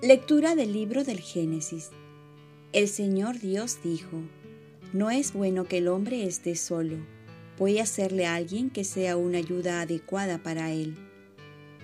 [0.00, 1.90] Lectura del libro del Génesis.
[2.72, 4.22] El Señor Dios dijo,
[4.92, 6.98] No es bueno que el hombre esté solo,
[7.58, 10.96] voy a hacerle a alguien que sea una ayuda adecuada para él.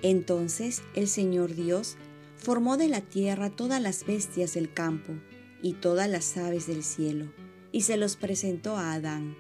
[0.02, 1.96] Entonces el Señor Dios
[2.36, 5.14] formó de la tierra todas las bestias del campo
[5.60, 7.32] y todas las aves del cielo,
[7.72, 9.34] y se los presentó a Adán,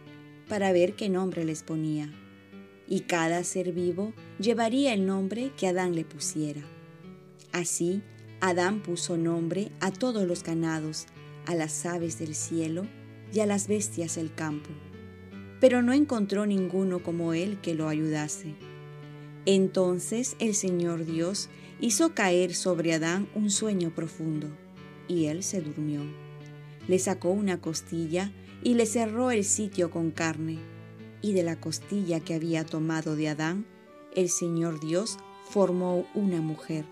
[0.48, 2.12] para ver qué nombre les ponía.
[2.88, 6.62] Y cada ser vivo llevaría el nombre que Adán le pusiera.
[7.52, 8.02] Así,
[8.46, 11.06] Adán puso nombre a todos los ganados,
[11.46, 12.86] a las aves del cielo
[13.32, 14.68] y a las bestias del campo.
[15.62, 18.54] Pero no encontró ninguno como él que lo ayudase.
[19.46, 21.48] Entonces el Señor Dios
[21.80, 24.48] hizo caer sobre Adán un sueño profundo,
[25.08, 26.02] y él se durmió.
[26.86, 28.30] Le sacó una costilla
[28.62, 30.58] y le cerró el sitio con carne,
[31.22, 33.64] y de la costilla que había tomado de Adán,
[34.14, 35.16] el Señor Dios
[35.48, 36.84] formó una mujer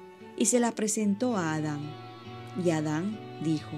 [0.42, 1.94] y se la presentó a Adán.
[2.64, 3.76] Y Adán dijo,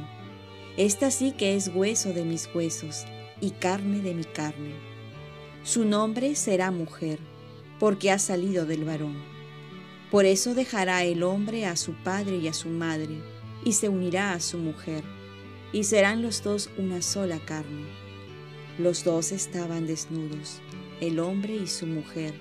[0.78, 3.04] Esta sí que es hueso de mis huesos
[3.38, 4.72] y carne de mi carne.
[5.62, 7.18] Su nombre será mujer,
[7.78, 9.14] porque ha salido del varón.
[10.10, 13.20] Por eso dejará el hombre a su padre y a su madre,
[13.62, 15.04] y se unirá a su mujer,
[15.70, 17.84] y serán los dos una sola carne.
[18.78, 20.62] Los dos estaban desnudos,
[21.02, 22.32] el hombre y su mujer,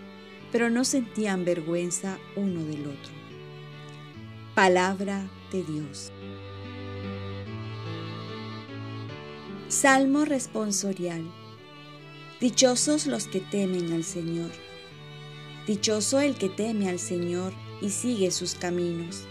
[0.54, 3.23] pero no sentían vergüenza uno del otro.
[4.56, 6.12] Palabra de Dios.
[9.68, 11.24] Salmo responsorial.
[12.40, 14.52] Dichosos los que temen al Señor.
[15.66, 19.24] Dichoso el que teme al Señor y sigue sus caminos.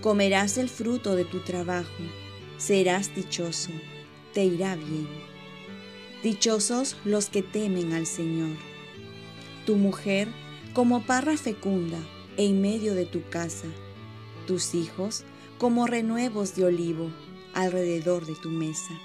[0.00, 2.02] Comerás el fruto de tu trabajo,
[2.56, 3.70] serás dichoso,
[4.34, 5.06] te irá bien.
[6.24, 8.56] Dichosos los que temen al Señor.
[9.66, 10.26] Tu mujer
[10.74, 11.98] como parra fecunda
[12.36, 13.68] en medio de tu casa
[14.48, 15.24] tus hijos
[15.58, 17.10] como renuevos de olivo
[17.52, 18.98] alrededor de tu mesa.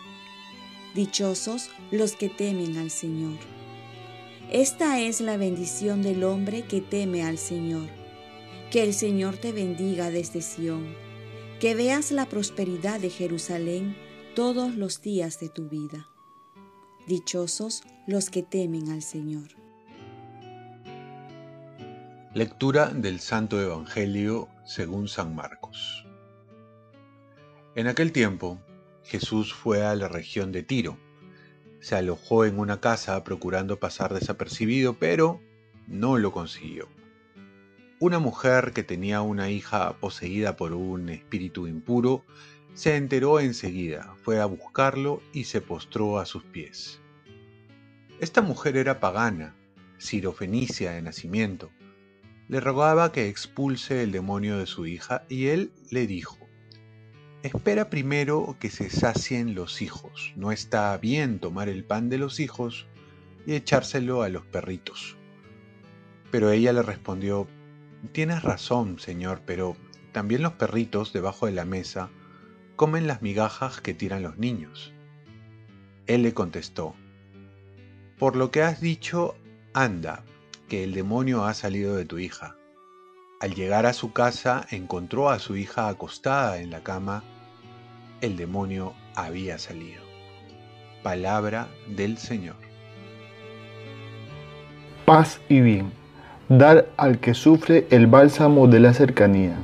[0.96, 3.38] Dichosos los que temen al Señor.
[4.50, 7.90] Esta es la bendición del hombre que teme al Señor.
[8.72, 10.96] Que el Señor te bendiga desde Sión,
[11.60, 13.98] que veas la prosperidad de Jerusalén
[14.36, 16.08] todos los días de tu vida.
[17.06, 19.50] Dichosos los que temen al Señor.
[22.34, 26.06] Lectura del Santo Evangelio según San Marcos.
[27.76, 28.62] En aquel tiempo,
[29.04, 30.98] Jesús fue a la región de Tiro.
[31.80, 35.42] Se alojó en una casa procurando pasar desapercibido, pero
[35.88, 36.88] no lo consiguió.
[38.00, 42.24] Una mujer que tenía una hija poseída por un espíritu impuro
[42.74, 47.00] se enteró enseguida, fue a buscarlo y se postró a sus pies.
[48.20, 49.56] Esta mujer era pagana,
[49.98, 51.72] sirofenicia de nacimiento,
[52.48, 56.38] le rogaba que expulse el demonio de su hija y él le dijo,
[57.42, 62.40] Espera primero que se sacien los hijos, no está bien tomar el pan de los
[62.40, 62.88] hijos
[63.46, 65.18] y echárselo a los perritos.
[66.32, 67.48] Pero ella le respondió,
[68.12, 69.76] Tienes razón, señor, pero
[70.12, 72.10] también los perritos debajo de la mesa
[72.76, 74.94] comen las migajas que tiran los niños.
[76.08, 76.96] Él le contestó,
[78.18, 79.36] Por lo que has dicho,
[79.74, 80.24] anda,
[80.82, 82.56] el demonio ha salido de tu hija.
[83.40, 87.24] Al llegar a su casa encontró a su hija acostada en la cama.
[88.22, 90.02] El demonio había salido.
[91.04, 92.56] Palabra del Señor.
[95.06, 95.92] Paz y bien.
[96.48, 99.58] Dar al que sufre el bálsamo de la cercanía.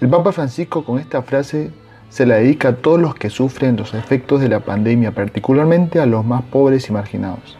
[0.00, 1.72] El Papa Francisco con esta frase
[2.08, 6.06] se la dedica a todos los que sufren los efectos de la pandemia, particularmente a
[6.06, 7.58] los más pobres y marginados.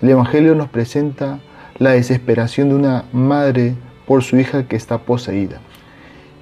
[0.00, 1.40] El Evangelio nos presenta
[1.80, 3.74] la desesperación de una madre
[4.06, 5.60] por su hija que está poseída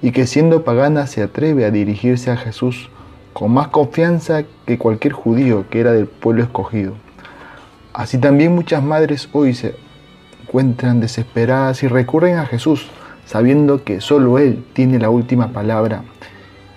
[0.01, 2.89] y que siendo pagana se atreve a dirigirse a Jesús
[3.31, 6.95] con más confianza que cualquier judío que era del pueblo escogido.
[7.93, 9.75] Así también muchas madres hoy se
[10.43, 12.89] encuentran desesperadas y recurren a Jesús
[13.25, 16.03] sabiendo que solo Él tiene la última palabra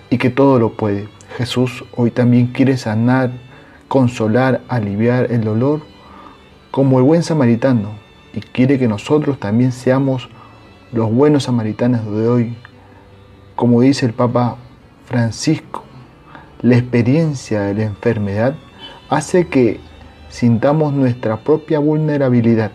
[0.09, 1.09] y que todo lo puede.
[1.37, 3.33] Jesús hoy también quiere sanar,
[3.89, 5.81] consolar, aliviar el dolor
[6.71, 8.02] como el buen samaritano
[8.35, 10.29] y quiere que nosotros también seamos
[10.93, 12.57] los buenos samaritanos de hoy.
[13.57, 14.57] Como dice el Papa
[15.07, 15.85] Francisco,
[16.61, 18.55] la experiencia de la enfermedad
[19.11, 19.81] hace que
[20.29, 22.73] sintamos nuestra propia vulnerabilidad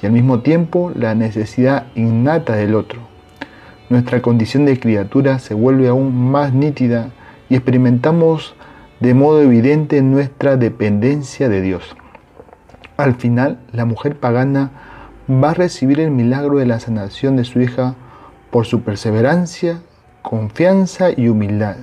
[0.00, 3.00] y al mismo tiempo la necesidad innata del otro.
[3.88, 7.10] Nuestra condición de criatura se vuelve aún más nítida
[7.48, 8.54] y experimentamos
[9.00, 11.96] de modo evidente nuestra dependencia de Dios.
[12.98, 14.70] Al final, la mujer pagana
[15.30, 17.94] va a recibir el milagro de la sanación de su hija
[18.50, 19.80] por su perseverancia
[20.22, 21.76] confianza y humildad.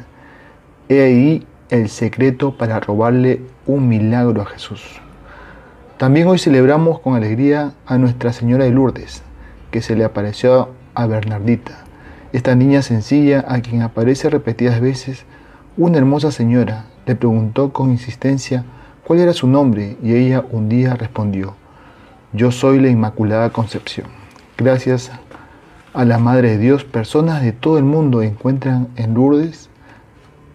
[0.89, 5.01] He ahí el secreto para robarle un milagro a Jesús.
[5.97, 9.23] También hoy celebramos con alegría a Nuestra Señora de Lourdes,
[9.71, 11.85] que se le apareció a Bernardita,
[12.33, 15.23] esta niña sencilla a quien aparece repetidas veces
[15.77, 18.65] una hermosa señora le preguntó con insistencia
[19.05, 21.55] cuál era su nombre y ella un día respondió,
[22.33, 24.07] yo soy la Inmaculada Concepción.
[24.57, 25.11] Gracias
[25.93, 29.69] a la Madre de Dios, personas de todo el mundo encuentran en Lourdes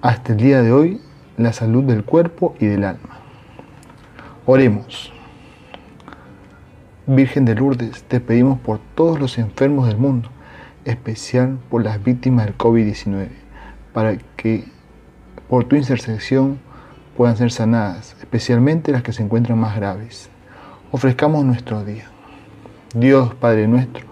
[0.02, 1.00] hasta el día de hoy
[1.37, 3.20] la salud del cuerpo y del alma.
[4.47, 5.12] Oremos.
[7.06, 10.29] Virgen de Lourdes, te pedimos por todos los enfermos del mundo,
[10.85, 13.29] especial por las víctimas del COVID-19,
[13.93, 14.64] para que
[15.49, 16.58] por tu intercesión
[17.20, 20.31] puedan ser sanadas, especialmente las que se encuentran más graves.
[20.90, 22.06] Ofrezcamos nuestro día.
[22.94, 24.06] Dios Padre nuestro,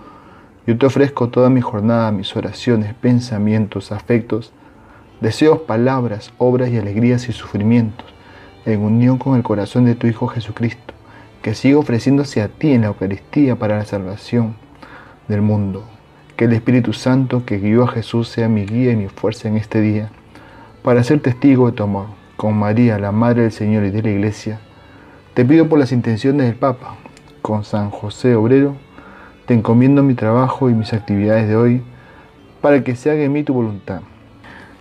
[0.66, 4.52] yo te ofrezco toda mi jornada, mis oraciones, pensamientos, afectos,
[5.22, 8.04] deseos, palabras, obras y alegrías y sufrimientos,
[8.66, 10.92] en unión con el corazón de tu Hijo Jesucristo,
[11.40, 14.54] que sigue ofreciéndose a ti en la Eucaristía para la salvación
[15.28, 15.82] del mundo.
[16.36, 19.56] Que el Espíritu Santo que guió a Jesús sea mi guía y mi fuerza en
[19.56, 20.10] este día,
[20.82, 22.27] para ser testigo de tu amor.
[22.38, 24.60] Con María, la Madre del Señor y de la Iglesia,
[25.34, 26.94] te pido por las intenciones del Papa,
[27.42, 28.76] con San José Obrero,
[29.46, 31.82] te encomiendo mi trabajo y mis actividades de hoy,
[32.60, 34.02] para que se haga en mí tu voluntad.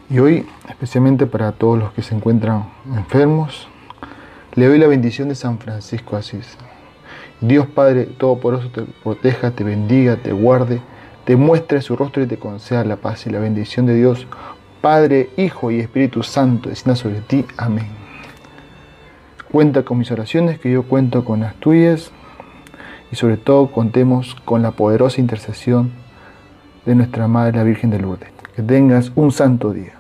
[0.08, 3.68] Y hoy, especialmente para todos los que se encuentran enfermos,
[4.54, 6.60] le doy la bendición de San Francisco Asís.
[7.42, 10.80] Dios Padre Todopoderoso te proteja, te bendiga, te guarde
[11.28, 14.26] te muestre su rostro y te conceda la paz y la bendición de Dios,
[14.88, 17.44] Padre, Hijo y Espíritu Santo, descienda sobre ti.
[17.58, 17.88] Amén.
[19.52, 22.10] Cuenta con mis oraciones, que yo cuento con las tuyas,
[23.12, 25.92] y sobre todo contemos con la poderosa intercesión
[26.86, 28.30] de nuestra Madre la Virgen de Lourdes.
[28.56, 29.97] Que tengas un santo día.